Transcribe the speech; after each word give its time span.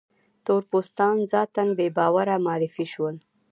تور 0.45 0.61
پوستان 0.71 1.15
ذاتاً 1.31 1.63
بې 1.77 1.87
باوره 1.97 2.35
معرفي 2.45 2.85
شول. 2.93 3.15